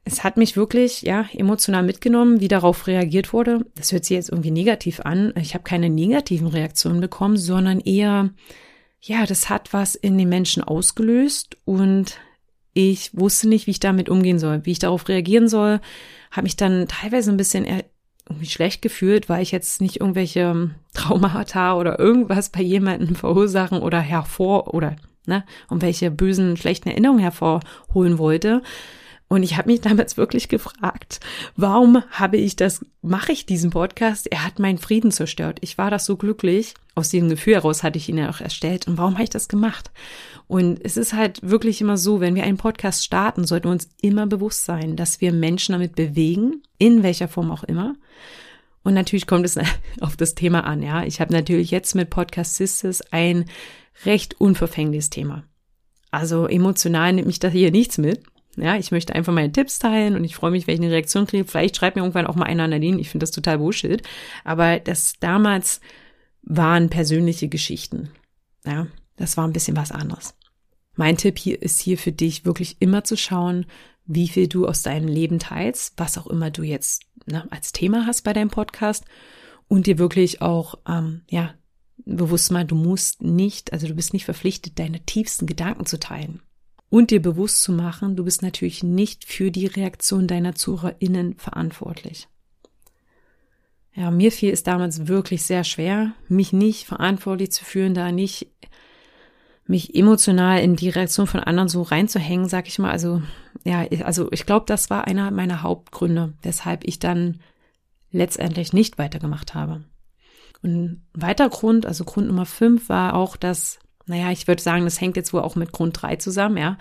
Es 0.03 0.23
hat 0.23 0.37
mich 0.37 0.55
wirklich 0.55 1.01
ja 1.01 1.25
emotional 1.33 1.83
mitgenommen, 1.83 2.39
wie 2.39 2.47
darauf 2.47 2.87
reagiert 2.87 3.33
wurde. 3.33 3.65
Das 3.75 3.91
hört 3.91 4.05
sich 4.05 4.15
jetzt 4.15 4.29
irgendwie 4.29 4.51
negativ 4.51 4.99
an. 4.99 5.33
Ich 5.39 5.53
habe 5.55 5.63
keine 5.63 5.89
negativen 5.89 6.47
Reaktionen 6.47 7.01
bekommen, 7.01 7.37
sondern 7.37 7.79
eher 7.79 8.29
ja, 9.05 9.25
das 9.25 9.49
hat 9.49 9.71
was 9.71 9.93
in 9.93 10.17
den 10.17 10.29
Menschen 10.29 10.63
ausgelöst 10.63 11.57
und 11.63 12.17
ich 12.75 13.09
wusste 13.17 13.49
nicht, 13.49 13.65
wie 13.65 13.71
ich 13.71 13.79
damit 13.79 14.09
umgehen 14.09 14.37
soll, 14.37 14.65
wie 14.65 14.71
ich 14.71 14.79
darauf 14.79 15.07
reagieren 15.07 15.47
soll, 15.47 15.79
habe 16.29 16.43
mich 16.43 16.57
dann 16.57 16.87
teilweise 16.87 17.31
ein 17.31 17.37
bisschen 17.37 17.65
irgendwie 18.29 18.45
schlecht 18.45 18.81
gefühlt, 18.81 19.29
weil 19.29 19.41
ich 19.41 19.51
jetzt 19.51 19.81
nicht 19.81 20.01
irgendwelche 20.01 20.71
Traumata 20.93 21.75
oder 21.77 21.97
irgendwas 21.97 22.49
bei 22.49 22.61
jemandem 22.61 23.15
verursachen 23.15 23.79
oder 23.79 23.99
hervor 23.99 24.73
oder 24.73 24.97
ne, 25.25 25.45
um 25.69 25.81
welche 25.81 26.11
bösen, 26.11 26.57
schlechten 26.57 26.89
Erinnerungen 26.89 27.21
hervorholen 27.21 28.19
wollte, 28.19 28.61
und 29.27 29.43
ich 29.43 29.57
habe 29.57 29.71
mich 29.71 29.81
damals 29.81 30.17
wirklich 30.17 30.49
gefragt, 30.49 31.19
warum 31.55 32.03
habe 32.11 32.37
ich 32.37 32.55
das, 32.55 32.85
mache 33.01 33.31
ich 33.31 33.45
diesen 33.45 33.71
Podcast? 33.71 34.27
Er 34.31 34.43
hat 34.45 34.59
meinen 34.59 34.77
Frieden 34.77 35.11
zerstört. 35.11 35.57
Ich 35.61 35.77
war 35.77 35.89
das 35.89 36.05
so 36.05 36.15
glücklich. 36.15 36.73
Aus 36.95 37.09
diesem 37.09 37.29
Gefühl 37.29 37.55
heraus 37.55 37.83
hatte 37.83 37.97
ich 37.97 38.07
ihn 38.07 38.17
ja 38.17 38.29
auch 38.29 38.39
erstellt. 38.39 38.87
Und 38.87 38.97
warum 38.97 39.15
habe 39.15 39.23
ich 39.23 39.29
das 39.29 39.49
gemacht? 39.49 39.91
Und 40.47 40.79
es 40.83 40.95
ist 40.95 41.13
halt 41.13 41.39
wirklich 41.43 41.81
immer 41.81 41.97
so, 41.97 42.21
wenn 42.21 42.35
wir 42.35 42.43
einen 42.43 42.57
Podcast 42.57 43.03
starten, 43.03 43.45
sollten 43.45 43.65
wir 43.65 43.71
uns 43.71 43.89
immer 44.01 44.27
bewusst 44.27 44.63
sein, 44.65 44.95
dass 44.95 45.19
wir 45.19 45.33
Menschen 45.33 45.73
damit 45.73 45.95
bewegen, 45.95 46.63
in 46.77 47.03
welcher 47.03 47.27
Form 47.27 47.51
auch 47.51 47.63
immer. 47.63 47.95
Und 48.83 48.93
natürlich 48.93 49.27
kommt 49.27 49.45
es 49.45 49.57
auf 49.99 50.15
das 50.15 50.35
Thema 50.35 50.63
an, 50.65 50.81
ja. 50.81 51.03
Ich 51.03 51.19
habe 51.19 51.33
natürlich 51.33 51.71
jetzt 51.71 51.95
mit 51.95 52.09
Podcast 52.09 52.55
Sisters 52.55 53.01
ein 53.11 53.45
recht 54.05 54.39
unverfängliches 54.39 55.09
Thema. 55.09 55.43
Also 56.11 56.47
emotional 56.47 57.11
nimmt 57.11 57.27
mich 57.27 57.39
da 57.39 57.49
hier 57.49 57.71
nichts 57.71 57.97
mit. 57.97 58.23
Ja, 58.57 58.77
ich 58.77 58.91
möchte 58.91 59.13
einfach 59.13 59.33
meine 59.33 59.51
Tipps 59.51 59.79
teilen 59.79 60.15
und 60.15 60.23
ich 60.23 60.35
freue 60.35 60.51
mich, 60.51 60.65
wenn 60.65 60.75
ich 60.75 60.81
eine 60.81 60.91
Reaktion 60.91 61.27
kriege. 61.27 61.43
Vielleicht 61.43 61.75
schreibt 61.75 61.97
mir 61.97 62.03
irgendwann 62.03 62.27
auch 62.27 62.35
mal 62.35 62.45
einer 62.45 62.67
Nadine. 62.67 63.01
Ich 63.01 63.09
finde 63.09 63.23
das 63.23 63.31
total 63.31 63.57
Bullshit. 63.57 64.01
Aber 64.45 64.79
das 64.79 65.15
damals 65.19 65.81
waren 66.45 66.89
persönliche 66.89 67.49
Geschichten. 67.49 68.09
Ja, 68.65 68.87
das 69.17 69.37
war 69.37 69.47
ein 69.47 69.53
bisschen 69.53 69.75
was 69.75 69.91
anderes. 69.91 70.35
Mein 70.95 71.17
Tipp 71.17 71.37
hier 71.37 71.61
ist 71.61 71.81
hier 71.81 71.97
für 71.97 72.11
dich 72.11 72.45
wirklich 72.45 72.77
immer 72.79 73.03
zu 73.03 73.17
schauen, 73.17 73.65
wie 74.05 74.27
viel 74.27 74.47
du 74.47 74.67
aus 74.67 74.83
deinem 74.83 75.07
Leben 75.07 75.39
teilst, 75.39 75.93
was 75.97 76.17
auch 76.17 76.27
immer 76.27 76.51
du 76.51 76.63
jetzt 76.63 77.03
ne, 77.25 77.51
als 77.51 77.71
Thema 77.71 78.05
hast 78.05 78.23
bei 78.23 78.33
deinem 78.33 78.49
Podcast 78.49 79.03
und 79.67 79.87
dir 79.87 79.97
wirklich 79.97 80.41
auch, 80.41 80.75
ähm, 80.87 81.21
ja, 81.29 81.55
bewusst 82.05 82.51
mal, 82.51 82.65
du 82.65 82.75
musst 82.75 83.23
nicht, 83.23 83.73
also 83.73 83.87
du 83.87 83.95
bist 83.95 84.13
nicht 84.13 84.25
verpflichtet, 84.25 84.77
deine 84.77 85.03
tiefsten 85.05 85.47
Gedanken 85.47 85.85
zu 85.85 85.99
teilen. 85.99 86.41
und 86.89 87.11
dir 87.11 87.21
bewusst 87.21 87.63
zu 87.63 87.71
machen, 87.71 88.15
du 88.15 88.23
bist 88.23 88.41
natürlich 88.41 88.83
nicht 88.83 89.25
für 89.25 89.51
die 89.51 89.65
Reaktion 89.65 90.27
deiner 90.27 90.55
ZuhörerInnen 90.55 91.35
verantwortlich. 91.35 92.27
Ja, 93.95 94.11
mir 94.11 94.31
fiel 94.31 94.51
es 94.51 94.63
damals 94.63 95.07
wirklich 95.07 95.43
sehr 95.43 95.63
schwer, 95.63 96.11
mich 96.27 96.51
nicht 96.51 96.85
verantwortlich 96.85 97.51
zu 97.51 97.63
fühlen, 97.63 97.93
da 97.93 98.11
nicht 98.11 98.47
mich 99.67 99.95
emotional 99.95 100.61
in 100.61 100.75
die 100.75 100.89
Reaktion 100.89 101.27
von 101.27 101.39
anderen 101.39 101.69
so 101.69 101.81
reinzuhängen, 101.81 102.47
sag 102.47 102.67
ich 102.67 102.77
mal. 102.77 102.91
Also, 102.91 103.21
ja, 103.63 103.85
also 104.03 104.31
ich 104.31 104.45
glaube, 104.45 104.65
das 104.67 104.89
war 104.89 105.07
einer 105.07 105.31
meiner 105.31 105.63
Hauptgründe, 105.63 106.33
weshalb 106.41 106.83
ich 106.83 106.99
dann 106.99 107.39
letztendlich 108.11 108.73
nicht 108.73 108.97
weitergemacht 108.97 109.55
habe. 109.55 109.85
Und 110.61 110.71
ein 110.71 111.07
weiterer 111.13 111.49
Grund, 111.49 111.85
also 111.85 112.03
Grund 112.03 112.27
Nummer 112.27 112.45
fünf, 112.45 112.89
war 112.89 113.15
auch, 113.15 113.37
dass, 113.37 113.79
naja, 114.05 114.29
ich 114.31 114.47
würde 114.47 114.61
sagen, 114.61 114.83
das 114.83 114.99
hängt 115.01 115.15
jetzt 115.15 115.33
wohl 115.33 115.41
auch 115.41 115.55
mit 115.55 115.71
Grund 115.71 115.99
drei 116.01 116.17
zusammen, 116.17 116.57
ja. 116.57 116.77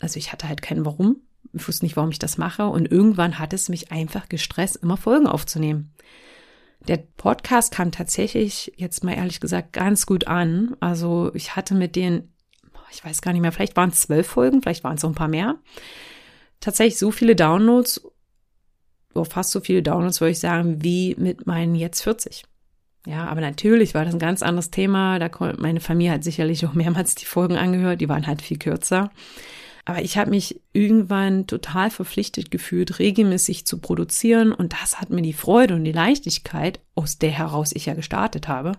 Also 0.00 0.18
ich 0.18 0.32
hatte 0.32 0.48
halt 0.48 0.62
keinen 0.62 0.86
Warum. 0.86 1.16
Ich 1.52 1.66
wusste 1.66 1.84
nicht, 1.84 1.96
warum 1.96 2.10
ich 2.10 2.18
das 2.18 2.38
mache. 2.38 2.66
Und 2.66 2.90
irgendwann 2.90 3.38
hat 3.38 3.52
es 3.52 3.68
mich 3.68 3.90
einfach 3.90 4.28
gestresst, 4.28 4.76
immer 4.76 4.96
Folgen 4.96 5.26
aufzunehmen. 5.26 5.92
Der 6.88 6.96
Podcast 6.96 7.72
kam 7.72 7.92
tatsächlich, 7.92 8.72
jetzt 8.76 9.04
mal 9.04 9.12
ehrlich 9.12 9.40
gesagt, 9.40 9.74
ganz 9.74 10.06
gut 10.06 10.26
an. 10.26 10.74
Also 10.80 11.30
ich 11.34 11.54
hatte 11.54 11.74
mit 11.74 11.96
denen, 11.96 12.32
ich 12.90 13.04
weiß 13.04 13.20
gar 13.20 13.32
nicht 13.32 13.42
mehr, 13.42 13.52
vielleicht 13.52 13.76
waren 13.76 13.90
es 13.90 14.00
zwölf 14.00 14.26
Folgen, 14.26 14.62
vielleicht 14.62 14.84
waren 14.84 14.94
es 14.94 15.02
so 15.02 15.08
ein 15.08 15.14
paar 15.14 15.28
mehr. 15.28 15.56
Tatsächlich 16.60 16.98
so 16.98 17.10
viele 17.10 17.36
Downloads, 17.36 18.00
oh, 19.14 19.24
fast 19.24 19.50
so 19.50 19.60
viele 19.60 19.82
Downloads, 19.82 20.20
würde 20.20 20.32
ich 20.32 20.40
sagen, 20.40 20.82
wie 20.82 21.14
mit 21.18 21.46
meinen 21.46 21.74
jetzt 21.74 22.02
40. 22.02 22.44
Ja, 23.06 23.26
aber 23.26 23.42
natürlich 23.42 23.94
war 23.94 24.04
das 24.04 24.14
ein 24.14 24.20
ganz 24.20 24.42
anderes 24.42 24.70
Thema. 24.70 25.18
Da 25.18 25.30
meine 25.58 25.80
Familie 25.80 26.12
hat 26.12 26.24
sicherlich 26.24 26.66
auch 26.66 26.72
mehrmals 26.74 27.14
die 27.14 27.26
Folgen 27.26 27.56
angehört, 27.56 28.00
die 28.00 28.08
waren 28.08 28.26
halt 28.26 28.42
viel 28.42 28.58
kürzer. 28.58 29.10
Aber 29.88 30.02
ich 30.02 30.18
habe 30.18 30.28
mich 30.28 30.60
irgendwann 30.74 31.46
total 31.46 31.90
verpflichtet 31.90 32.50
gefühlt, 32.50 32.98
regelmäßig 32.98 33.64
zu 33.64 33.78
produzieren. 33.78 34.52
Und 34.52 34.74
das 34.74 35.00
hat 35.00 35.08
mir 35.08 35.22
die 35.22 35.32
Freude 35.32 35.74
und 35.74 35.84
die 35.84 35.92
Leichtigkeit, 35.92 36.80
aus 36.94 37.16
der 37.16 37.30
heraus 37.30 37.72
ich 37.72 37.86
ja 37.86 37.94
gestartet 37.94 38.48
habe, 38.48 38.72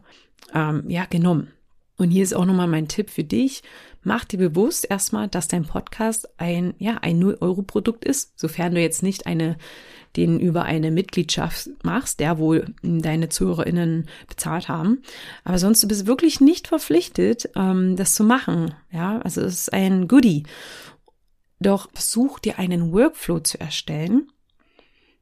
ähm, 0.54 0.84
ja, 0.88 1.06
genommen. 1.06 1.48
Und 1.98 2.12
hier 2.12 2.22
ist 2.22 2.36
auch 2.36 2.46
nochmal 2.46 2.68
mein 2.68 2.88
Tipp 2.88 3.10
für 3.10 3.24
dich. 3.24 3.64
Mach 4.04 4.24
dir 4.24 4.38
bewusst 4.38 4.86
erstmal, 4.88 5.28
dass 5.28 5.48
dein 5.48 5.66
Podcast 5.66 6.30
ein, 6.40 6.76
ja, 6.78 7.00
ein 7.02 7.20
0-Euro-Produkt 7.20 8.06
ist, 8.06 8.40
sofern 8.40 8.76
du 8.76 8.80
jetzt 8.80 9.02
nicht 9.02 9.26
eine, 9.26 9.58
den 10.16 10.40
über 10.40 10.64
eine 10.64 10.92
Mitgliedschaft 10.92 11.70
machst, 11.84 12.20
der 12.20 12.38
wohl 12.38 12.76
deine 12.84 13.30
ZuhörerInnen 13.30 14.06
bezahlt 14.28 14.70
haben. 14.70 15.02
Aber 15.44 15.58
sonst 15.58 15.82
du 15.82 15.88
bist 15.88 16.06
wirklich 16.06 16.40
nicht 16.40 16.68
verpflichtet, 16.68 17.50
ähm, 17.56 17.96
das 17.96 18.14
zu 18.14 18.24
machen. 18.24 18.76
Ja, 18.92 19.18
also 19.22 19.42
es 19.42 19.62
ist 19.62 19.74
ein 19.74 20.08
Goodie. 20.08 20.44
Doch 21.60 21.90
versuch 21.94 22.40
dir 22.40 22.58
einen 22.58 22.94
Workflow 22.94 23.40
zu 23.40 23.60
erstellen, 23.60 24.32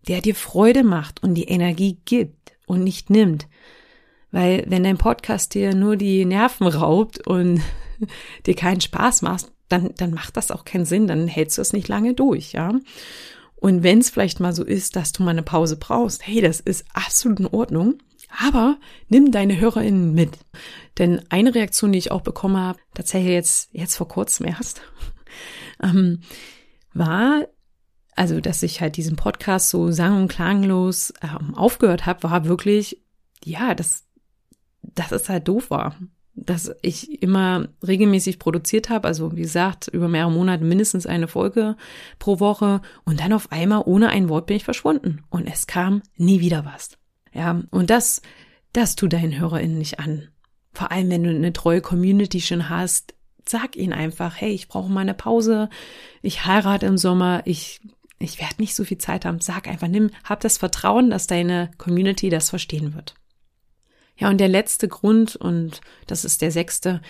der 0.07 0.21
dir 0.21 0.35
Freude 0.35 0.83
macht 0.83 1.23
und 1.23 1.33
die 1.33 1.47
Energie 1.47 1.99
gibt 2.05 2.53
und 2.65 2.83
nicht 2.83 3.09
nimmt. 3.09 3.47
Weil 4.31 4.65
wenn 4.67 4.83
dein 4.83 4.97
Podcast 4.97 5.53
dir 5.53 5.73
nur 5.73 5.95
die 5.95 6.25
Nerven 6.25 6.67
raubt 6.67 7.25
und 7.25 7.61
dir 8.45 8.55
keinen 8.55 8.81
Spaß 8.81 9.21
macht, 9.23 9.51
dann, 9.69 9.93
dann 9.97 10.13
macht 10.13 10.37
das 10.37 10.51
auch 10.51 10.63
keinen 10.63 10.85
Sinn, 10.85 11.07
dann 11.07 11.27
hältst 11.27 11.57
du 11.57 11.61
es 11.61 11.73
nicht 11.73 11.87
lange 11.87 12.13
durch, 12.13 12.53
ja. 12.53 12.73
Und 13.55 13.83
wenn 13.83 13.99
es 13.99 14.11
vielleicht 14.11 14.39
mal 14.39 14.53
so 14.53 14.63
ist, 14.63 14.95
dass 14.95 15.11
du 15.11 15.23
mal 15.23 15.31
eine 15.31 15.43
Pause 15.43 15.77
brauchst, 15.77 16.25
hey, 16.25 16.41
das 16.41 16.59
ist 16.59 16.85
absolut 16.93 17.39
in 17.39 17.47
Ordnung. 17.47 17.97
Aber 18.45 18.77
nimm 19.09 19.31
deine 19.31 19.59
HörerInnen 19.59 20.13
mit. 20.13 20.37
Denn 20.99 21.21
eine 21.29 21.55
Reaktion, 21.55 21.91
die 21.91 21.97
ich 21.97 22.11
auch 22.11 22.21
bekommen 22.21 22.57
habe, 22.57 22.79
tatsächlich 22.93 23.31
jetzt, 23.31 23.69
jetzt 23.71 23.95
vor 23.95 24.07
kurzem 24.07 24.45
erst, 24.45 24.81
ähm, 25.81 26.21
war, 26.93 27.47
also 28.15 28.41
dass 28.41 28.63
ich 28.63 28.81
halt 28.81 28.97
diesen 28.97 29.15
Podcast 29.15 29.69
so 29.69 29.91
sang- 29.91 30.21
und 30.21 30.27
klanglos 30.27 31.13
ähm, 31.21 31.55
aufgehört 31.55 32.05
habe, 32.05 32.23
war 32.23 32.45
wirklich, 32.45 33.01
ja, 33.43 33.75
dass, 33.75 34.05
dass 34.81 35.11
es 35.11 35.29
halt 35.29 35.47
doof 35.47 35.69
war. 35.69 35.95
Dass 36.39 36.71
ich 36.83 37.23
immer 37.23 37.69
regelmäßig 37.85 38.37
produziert 38.37 38.91
habe, 38.91 39.07
also 39.07 39.35
wie 39.35 39.41
gesagt, 39.41 39.87
über 39.87 40.07
mehrere 40.07 40.31
Monate 40.31 40.63
mindestens 40.63 41.07
eine 41.07 41.27
Folge 41.27 41.75
pro 42.19 42.39
Woche 42.39 42.81
und 43.05 43.19
dann 43.19 43.33
auf 43.33 43.51
einmal 43.51 43.81
ohne 43.85 44.09
ein 44.09 44.29
Wort 44.29 44.45
bin 44.45 44.57
ich 44.57 44.63
verschwunden 44.63 45.23
und 45.29 45.47
es 45.47 45.65
kam 45.65 46.03
nie 46.15 46.39
wieder 46.39 46.63
was. 46.63 46.99
Ja, 47.33 47.61
und 47.71 47.89
das, 47.89 48.21
das 48.71 48.95
tut 48.95 49.13
deinen 49.13 49.39
HörerInnen 49.39 49.79
nicht 49.79 49.99
an. 49.99 50.27
Vor 50.73 50.91
allem, 50.91 51.09
wenn 51.09 51.23
du 51.23 51.31
eine 51.31 51.53
treue 51.53 51.81
Community 51.81 52.39
schon 52.39 52.69
hast, 52.69 53.15
sag 53.49 53.75
ihnen 53.75 53.93
einfach, 53.93 54.35
hey, 54.39 54.51
ich 54.51 54.67
brauche 54.67 54.91
mal 54.91 55.01
eine 55.01 55.13
Pause, 55.13 55.69
ich 56.21 56.45
heirate 56.45 56.85
im 56.85 56.97
Sommer, 56.97 57.41
ich, 57.45 57.81
ich 58.19 58.39
werde 58.39 58.55
nicht 58.59 58.75
so 58.75 58.83
viel 58.83 58.97
Zeit 58.97 59.25
haben. 59.25 59.39
Sag 59.39 59.67
einfach, 59.67 59.87
nimm, 59.87 60.11
hab 60.23 60.39
das 60.39 60.57
Vertrauen, 60.57 61.09
dass 61.09 61.27
deine 61.27 61.71
Community 61.77 62.29
das 62.29 62.49
verstehen 62.49 62.93
wird. 62.93 63.15
Ja, 64.17 64.29
und 64.29 64.39
der 64.39 64.47
letzte 64.47 64.87
Grund, 64.87 65.35
und 65.35 65.81
das 66.07 66.25
ist 66.25 66.41
der 66.41 66.51
sechste, 66.51 67.01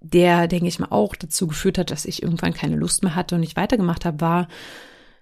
der, 0.00 0.48
denke 0.48 0.68
ich 0.68 0.78
mal, 0.78 0.88
auch 0.90 1.14
dazu 1.14 1.46
geführt 1.46 1.78
hat, 1.78 1.90
dass 1.90 2.06
ich 2.06 2.22
irgendwann 2.22 2.54
keine 2.54 2.76
Lust 2.76 3.02
mehr 3.02 3.14
hatte 3.14 3.34
und 3.34 3.42
nicht 3.42 3.56
weitergemacht 3.56 4.04
habe, 4.04 4.20
war 4.20 4.48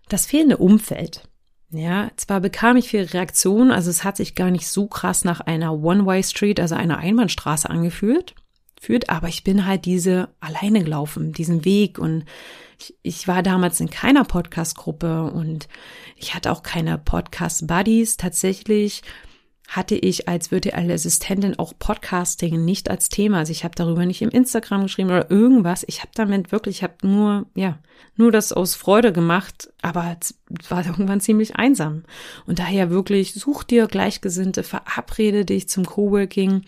das 0.09 0.27
fehlende 0.27 0.59
Umfeld. 0.59 1.29
Ja, 1.71 2.11
zwar 2.17 2.41
bekam 2.41 2.77
ich 2.77 2.89
viele 2.89 3.13
Reaktionen, 3.13 3.73
also 3.73 3.91
es 3.91 4.05
hat 4.05 4.17
sich 4.17 4.37
gar 4.37 4.51
nicht 4.53 4.69
so 4.69 4.87
krass 4.87 5.25
nach 5.25 5.41
einer 5.41 5.73
One-Way-Street, 5.73 6.61
also 6.61 6.77
einer 6.77 6.99
Einbahnstraße 6.99 7.69
angefühlt 7.69 8.37
führt, 8.81 9.09
aber 9.11 9.29
ich 9.29 9.45
bin 9.45 9.67
halt 9.67 9.85
diese 9.85 10.29
alleine 10.41 10.83
gelaufen, 10.83 11.33
diesen 11.33 11.65
Weg 11.65 11.99
und 11.99 12.25
ich, 12.79 12.95
ich 13.03 13.29
war 13.29 13.43
damals 13.43 13.81
in 13.81 13.91
keiner 13.91 14.25
Podcast-Gruppe 14.25 15.31
und 15.31 15.69
ich 16.17 16.35
hatte 16.35 16.51
auch 16.51 16.63
keine 16.63 16.99
Podcast-Buddies. 16.99 18.17
Tatsächlich 18.17 19.03
hatte 19.69 19.95
ich 19.95 20.29
als 20.29 20.51
virtuelle 20.51 20.93
Assistentin 20.93 21.59
auch 21.59 21.73
Podcasting 21.79 22.65
nicht 22.65 22.91
als 22.91 23.09
Thema. 23.09 23.39
Also 23.39 23.53
ich 23.53 23.65
habe 23.65 23.75
darüber 23.75 24.05
nicht 24.05 24.23
im 24.23 24.29
Instagram 24.29 24.83
geschrieben 24.83 25.09
oder 25.09 25.31
irgendwas. 25.31 25.85
Ich 25.89 26.01
habe 26.01 26.11
damit 26.15 26.53
wirklich, 26.53 26.79
ich 26.79 26.83
habe 26.83 26.95
nur, 27.03 27.47
ja, 27.55 27.79
nur 28.17 28.31
das 28.31 28.53
aus 28.53 28.75
Freude 28.75 29.13
gemacht, 29.13 29.73
aber 29.83 30.17
es 30.21 30.35
war 30.71 30.85
irgendwann 30.85 31.21
ziemlich 31.21 31.57
einsam. 31.57 32.05
Und 32.47 32.59
daher 32.59 32.91
wirklich, 32.91 33.35
such 33.35 33.65
dir 33.65 33.87
Gleichgesinnte, 33.87 34.63
verabrede 34.63 35.45
dich 35.45 35.69
zum 35.69 35.87
Coworking 35.87 36.63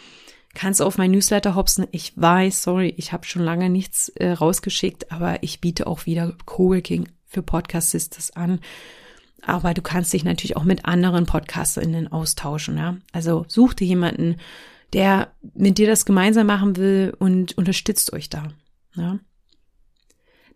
kannst 0.56 0.80
auf 0.80 0.96
mein 0.98 1.10
Newsletter 1.10 1.54
hopsen. 1.54 1.86
Ich 1.92 2.12
weiß, 2.16 2.62
sorry, 2.62 2.94
ich 2.96 3.12
habe 3.12 3.26
schon 3.26 3.42
lange 3.42 3.68
nichts 3.68 4.08
äh, 4.08 4.30
rausgeschickt, 4.30 5.12
aber 5.12 5.42
ich 5.42 5.60
biete 5.60 5.86
auch 5.86 6.06
wieder 6.06 6.34
Coworking 6.46 7.08
für 7.26 7.42
Podcast 7.42 7.90
Sisters 7.90 8.30
an. 8.30 8.60
Aber 9.42 9.74
du 9.74 9.82
kannst 9.82 10.12
dich 10.12 10.24
natürlich 10.24 10.56
auch 10.56 10.64
mit 10.64 10.86
anderen 10.86 11.26
PodcasterInnen 11.26 12.10
austauschen. 12.10 12.78
Ja? 12.78 12.96
Also 13.12 13.44
such 13.48 13.74
dir 13.74 13.86
jemanden, 13.86 14.36
der 14.94 15.30
mit 15.54 15.76
dir 15.76 15.86
das 15.86 16.06
gemeinsam 16.06 16.46
machen 16.46 16.76
will 16.76 17.14
und 17.18 17.56
unterstützt 17.58 18.14
euch 18.14 18.30
da. 18.30 18.48
Ja? 18.94 19.18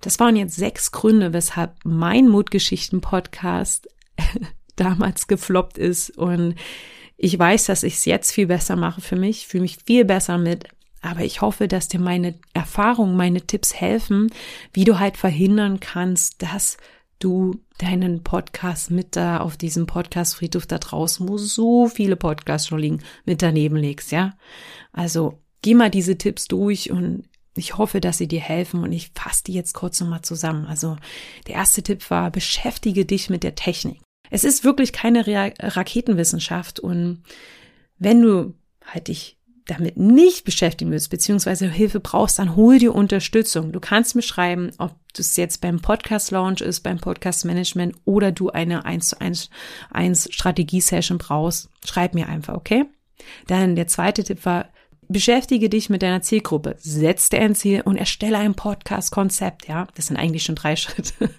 Das 0.00 0.18
waren 0.18 0.34
jetzt 0.34 0.56
sechs 0.56 0.92
Gründe, 0.92 1.34
weshalb 1.34 1.74
mein 1.84 2.26
Mutgeschichten-Podcast 2.26 3.86
damals 4.76 5.26
gefloppt 5.26 5.76
ist 5.76 6.16
und 6.16 6.54
ich 7.22 7.38
weiß, 7.38 7.66
dass 7.66 7.82
ich 7.82 7.94
es 7.94 8.06
jetzt 8.06 8.32
viel 8.32 8.46
besser 8.46 8.76
mache 8.76 9.02
für 9.02 9.16
mich, 9.16 9.46
fühle 9.46 9.62
mich 9.62 9.76
viel 9.84 10.06
besser 10.06 10.38
mit. 10.38 10.64
Aber 11.02 11.20
ich 11.20 11.42
hoffe, 11.42 11.68
dass 11.68 11.86
dir 11.86 12.00
meine 12.00 12.34
Erfahrungen, 12.54 13.14
meine 13.14 13.42
Tipps 13.42 13.74
helfen, 13.74 14.32
wie 14.72 14.84
du 14.84 14.98
halt 14.98 15.18
verhindern 15.18 15.80
kannst, 15.80 16.42
dass 16.42 16.78
du 17.18 17.60
deinen 17.76 18.22
Podcast 18.22 18.90
mit 18.90 19.16
da 19.16 19.40
auf 19.40 19.58
diesem 19.58 19.86
Podcast-Friedhof 19.86 20.66
da 20.66 20.78
draußen, 20.78 21.28
wo 21.28 21.36
so 21.36 21.88
viele 21.88 22.16
Podcasts 22.16 22.68
schon 22.68 22.78
liegen, 22.78 23.02
mit 23.26 23.42
daneben 23.42 23.76
legst, 23.76 24.12
ja? 24.12 24.34
Also, 24.92 25.38
geh 25.60 25.74
mal 25.74 25.90
diese 25.90 26.16
Tipps 26.16 26.48
durch 26.48 26.90
und 26.90 27.24
ich 27.54 27.76
hoffe, 27.76 28.00
dass 28.00 28.16
sie 28.16 28.28
dir 28.28 28.40
helfen 28.40 28.82
und 28.82 28.92
ich 28.92 29.10
fasse 29.14 29.44
die 29.44 29.52
jetzt 29.52 29.74
kurz 29.74 30.00
nochmal 30.00 30.22
zusammen. 30.22 30.64
Also, 30.64 30.96
der 31.46 31.56
erste 31.56 31.82
Tipp 31.82 32.08
war, 32.08 32.30
beschäftige 32.30 33.04
dich 33.04 33.28
mit 33.28 33.42
der 33.42 33.54
Technik. 33.54 34.00
Es 34.30 34.44
ist 34.44 34.64
wirklich 34.64 34.92
keine 34.92 35.26
Ra 35.26 35.50
Raketenwissenschaft 35.58 36.80
und 36.80 37.22
wenn 37.98 38.22
du 38.22 38.54
halt 38.84 39.08
dich 39.08 39.36
damit 39.66 39.96
nicht 39.96 40.44
beschäftigen 40.44 40.90
willst, 40.90 41.10
beziehungsweise 41.10 41.68
Hilfe 41.68 42.00
brauchst, 42.00 42.38
dann 42.38 42.56
hol 42.56 42.78
dir 42.78 42.94
Unterstützung. 42.94 43.72
Du 43.72 43.78
kannst 43.78 44.16
mir 44.16 44.22
schreiben, 44.22 44.70
ob 44.78 44.96
das 45.14 45.36
jetzt 45.36 45.60
beim 45.60 45.80
Podcast 45.80 46.30
Launch 46.30 46.60
ist, 46.60 46.80
beim 46.80 46.98
Podcast 46.98 47.44
Management 47.44 47.94
oder 48.04 48.32
du 48.32 48.50
eine 48.50 48.84
1 48.84 49.10
zu 49.10 49.20
1, 49.20 49.50
1 49.90 50.28
Strategie-Session 50.32 51.18
brauchst. 51.18 51.68
Schreib 51.84 52.14
mir 52.14 52.28
einfach, 52.28 52.54
okay? 52.54 52.86
Dann 53.46 53.76
der 53.76 53.86
zweite 53.86 54.24
Tipp 54.24 54.44
war, 54.44 54.70
beschäftige 55.10 55.68
dich 55.68 55.90
mit 55.90 56.02
deiner 56.02 56.22
Zielgruppe, 56.22 56.76
setz 56.78 57.28
dir 57.28 57.40
ein 57.40 57.54
Ziel 57.54 57.82
und 57.82 57.96
erstelle 57.96 58.38
ein 58.38 58.54
Podcast-Konzept. 58.54 59.68
Ja, 59.68 59.88
das 59.94 60.06
sind 60.06 60.16
eigentlich 60.16 60.44
schon 60.44 60.54
drei 60.54 60.76
Schritte. 60.76 61.30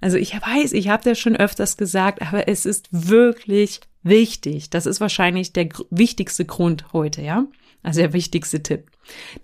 Also 0.00 0.16
ich 0.16 0.34
weiß, 0.34 0.72
ich 0.72 0.88
habe 0.88 1.04
das 1.04 1.18
schon 1.18 1.36
öfters 1.36 1.76
gesagt, 1.76 2.20
aber 2.22 2.48
es 2.48 2.66
ist 2.66 2.88
wirklich 2.90 3.80
wichtig. 4.02 4.70
Das 4.70 4.86
ist 4.86 5.00
wahrscheinlich 5.00 5.52
der 5.52 5.68
wichtigste 5.90 6.44
Grund 6.44 6.92
heute, 6.92 7.22
ja. 7.22 7.46
Also 7.82 8.00
der 8.00 8.12
wichtigste 8.12 8.62
Tipp. 8.62 8.90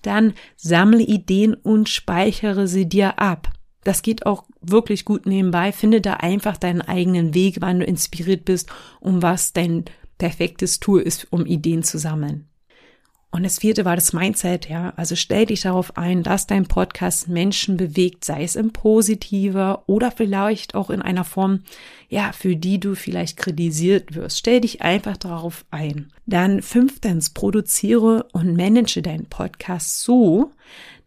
Dann 0.02 0.34
sammle 0.56 1.02
Ideen 1.02 1.54
und 1.54 1.88
speichere 1.88 2.66
sie 2.66 2.88
dir 2.88 3.20
ab. 3.20 3.52
Das 3.84 4.02
geht 4.02 4.26
auch 4.26 4.44
wirklich 4.60 5.04
gut 5.04 5.26
nebenbei. 5.26 5.72
Finde 5.72 6.00
da 6.00 6.14
einfach 6.14 6.56
deinen 6.56 6.82
eigenen 6.82 7.34
Weg, 7.34 7.56
wann 7.60 7.80
du 7.80 7.86
inspiriert 7.86 8.44
bist 8.44 8.68
und 9.00 9.22
was 9.22 9.52
dein 9.52 9.84
perfektes 10.18 10.80
Tool 10.80 11.00
ist, 11.00 11.28
um 11.30 11.46
Ideen 11.46 11.82
zu 11.82 11.98
sammeln. 11.98 12.48
Und 13.34 13.44
das 13.44 13.58
vierte 13.58 13.86
war 13.86 13.96
das 13.96 14.12
Mindset, 14.12 14.68
ja. 14.68 14.92
Also 14.96 15.16
stell 15.16 15.46
dich 15.46 15.62
darauf 15.62 15.96
ein, 15.96 16.22
dass 16.22 16.46
dein 16.46 16.66
Podcast 16.66 17.28
Menschen 17.28 17.78
bewegt, 17.78 18.26
sei 18.26 18.44
es 18.44 18.56
im 18.56 18.74
positiver 18.74 19.84
oder 19.86 20.10
vielleicht 20.10 20.74
auch 20.74 20.90
in 20.90 21.00
einer 21.00 21.24
Form, 21.24 21.60
ja, 22.10 22.32
für 22.32 22.56
die 22.56 22.78
du 22.78 22.94
vielleicht 22.94 23.38
kritisiert 23.38 24.14
wirst. 24.14 24.38
Stell 24.38 24.60
dich 24.60 24.82
einfach 24.82 25.16
darauf 25.16 25.64
ein. 25.70 26.12
Dann 26.26 26.60
fünftens, 26.60 27.30
produziere 27.30 28.26
und 28.32 28.54
manage 28.54 29.00
deinen 29.00 29.26
Podcast 29.26 30.02
so, 30.02 30.50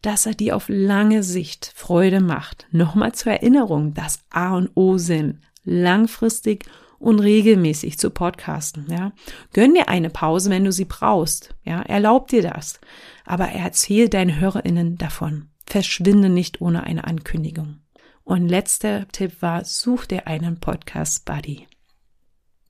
dass 0.02 0.26
er 0.26 0.34
dir 0.34 0.56
auf 0.56 0.66
lange 0.68 1.22
Sicht 1.22 1.74
Freude 1.76 2.22
macht. 2.22 2.66
Nochmal 2.72 3.14
zur 3.14 3.34
Erinnerung, 3.34 3.94
das 3.94 4.24
A 4.32 4.56
und 4.58 4.72
O 4.74 4.98
sind 4.98 5.42
langfristig 5.64 6.66
und 7.00 7.20
regelmäßig 7.20 7.98
zu 8.00 8.10
podcasten, 8.10 8.88
ja. 8.90 9.12
Gönn 9.54 9.74
dir 9.74 9.90
eine 9.90 10.10
Pause, 10.10 10.50
wenn 10.50 10.64
du 10.64 10.72
sie 10.72 10.86
brauchst, 10.86 11.56
ja. 11.64 11.82
Erlaub 11.82 12.28
dir 12.28 12.42
das. 12.42 12.80
Aber 13.26 13.50
erzähl 13.50 14.10
deinen 14.10 14.40
HörerInnen 14.40 14.98
davon. 14.98 15.50
Verschwinde 15.66 16.30
nicht 16.30 16.62
ohne 16.62 16.84
eine 16.84 17.06
Ankündigung. 17.06 17.80
Und 18.24 18.48
letzter 18.48 19.08
Tipp 19.10 19.42
war, 19.42 19.66
such 19.66 20.06
dir 20.06 20.28
einen 20.28 20.60
Podcast 20.60 21.26
Buddy. 21.26 21.68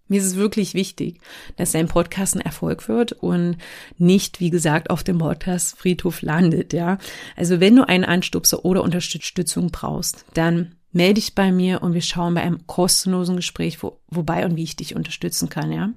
Mir 0.08 0.20
ist 0.20 0.28
es 0.28 0.36
wirklich 0.36 0.76
wichtig, 0.76 1.20
dass 1.56 1.72
dein 1.72 1.88
Podcast 1.88 2.36
ein 2.36 2.42
Erfolg 2.42 2.88
wird 2.88 3.12
und 3.12 3.58
nicht, 3.98 4.40
wie 4.40 4.52
gesagt, 4.52 4.92
auf 4.92 5.04
dem 5.04 5.18
Podcast 5.18 5.78
Friedhof 5.80 6.22
landet, 6.22 6.74
ja. 6.74 7.00
Also 7.36 7.60
wenn 7.60 7.76
du 7.76 7.88
einen 7.88 8.06
Anstupser 8.06 8.66
oder 8.66 8.84
Unterstützung 8.84 9.72
brauchst, 9.72 10.26
dann 10.36 10.76
melde 10.96 11.16
dich 11.16 11.36
bei 11.36 11.52
mir 11.52 11.84
und 11.84 11.94
wir 11.94 12.02
schauen 12.02 12.34
bei 12.34 12.42
einem 12.42 12.66
kostenlosen 12.68 13.36
Gespräch, 13.36 13.84
wo, 13.84 14.00
wobei 14.10 14.46
und 14.46 14.56
wie 14.56 14.64
ich 14.64 14.76
dich 14.76 14.96
unterstützen 14.96 15.50
kann, 15.50 15.72
ja. 15.72 15.90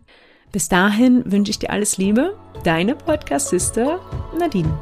Bis 0.51 0.69
dahin 0.69 1.31
wünsche 1.31 1.51
ich 1.51 1.59
dir 1.59 1.71
alles 1.71 1.99
Liebe. 1.99 2.37
Deine 2.65 2.97
Podcast-Sister 2.97 4.01
Nadine. 4.39 4.77